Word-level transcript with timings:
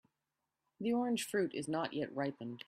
The 0.79 0.93
orange 0.93 1.27
fruit 1.27 1.53
is 1.53 1.67
not 1.67 1.93
yet 1.93 2.11
ripened. 2.15 2.59